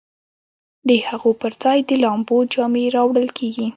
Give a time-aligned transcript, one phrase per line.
[0.87, 3.67] د هغو پر ځای د لامبو جامې راوړل کیږي